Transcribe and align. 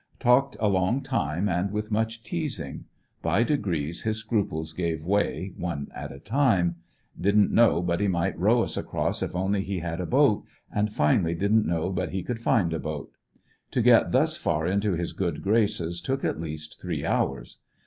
Talked 0.19 0.57
a 0.59 0.67
long 0.67 1.01
time 1.03 1.47
and 1.47 1.69
with 1.71 1.91
much 1.91 2.23
teas 2.23 2.59
ing. 2.59 2.85
By 3.21 3.43
degrees 3.43 4.01
his 4.01 4.17
scruples 4.17 4.73
gave 4.73 5.05
way, 5.05 5.53
one 5.55 5.89
at 5.93 6.11
a 6.11 6.17
time. 6.17 6.77
Didn't 7.15 7.53
143 7.55 7.55
FINAL 7.55 7.77
ESCAPE, 7.77 7.85
know 7.85 7.95
b.it 7.95 7.99
he 7.99 8.07
might 8.07 8.39
row 8.43 8.61
iis 8.63 8.77
across 8.77 9.21
if 9.21 9.31
he 9.33 9.37
only 9.37 9.63
had 9.77 10.01
a 10.01 10.07
boat, 10.07 10.43
and 10.73 10.91
finally 10.91 11.35
didn't 11.35 11.67
know 11.67 11.91
but 11.91 12.09
he 12.09 12.23
could 12.23 12.41
find 12.41 12.73
a 12.73 12.79
boat 12.79 13.11
To 13.69 13.81
get 13.83 14.11
thus 14.11 14.37
far 14.37 14.65
into 14.65 14.93
his 14.93 15.13
good 15.13 15.43
graces 15.43 16.01
took 16.01 16.25
at 16.25 16.41
least 16.41 16.81
three 16.81 17.05
hours. 17.05 17.59